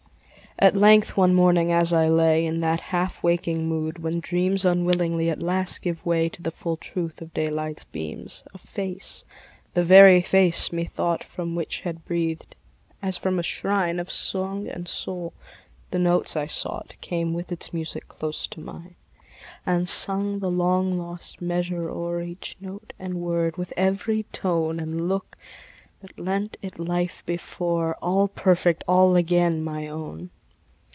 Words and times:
At 0.59 0.75
length, 0.75 1.17
one 1.17 1.33
morning, 1.33 1.71
as 1.71 1.91
I 1.91 2.07
lay 2.07 2.45
In 2.45 2.59
that 2.59 2.81
half 2.81 3.23
waking 3.23 3.67
mood 3.67 3.97
when 3.97 4.19
dreams 4.19 4.63
Unwillingly 4.63 5.27
at 5.31 5.41
last 5.41 5.81
gave 5.81 6.05
way 6.05 6.29
To 6.29 6.41
the 6.43 6.51
full 6.51 6.77
truth 6.77 7.19
of 7.19 7.33
daylight's 7.33 7.83
beams, 7.83 8.43
A 8.53 8.59
face 8.59 9.23
the 9.73 9.83
very 9.83 10.21
face, 10.21 10.71
methought, 10.71 11.23
From 11.23 11.55
which 11.55 11.79
had 11.79 12.05
breathed, 12.05 12.55
as 13.01 13.17
from 13.17 13.39
a 13.39 13.43
shrine 13.43 13.99
Of 13.99 14.11
song 14.11 14.67
and 14.67 14.87
soul, 14.87 15.33
the 15.89 15.97
notes 15.97 16.35
I 16.35 16.45
sought 16.45 16.93
Came 17.01 17.33
with 17.33 17.51
its 17.51 17.73
music 17.73 18.07
close 18.07 18.45
to 18.47 18.59
mine; 18.59 18.95
And 19.65 19.89
sung 19.89 20.37
the 20.37 20.51
long 20.51 20.95
lost 20.95 21.41
measure 21.41 21.89
o'er, 21.89 22.21
Each 22.21 22.55
note 22.61 22.93
and 22.99 23.15
word, 23.15 23.57
with 23.57 23.73
every 23.75 24.23
tone 24.31 24.79
And 24.79 25.09
look, 25.09 25.37
that 26.01 26.19
lent 26.19 26.55
it 26.61 26.77
life 26.77 27.25
before, 27.25 27.95
All 27.99 28.27
perfect, 28.27 28.83
all 28.87 29.15
again 29.15 29.63
my 29.63 29.87
own! 29.87 30.29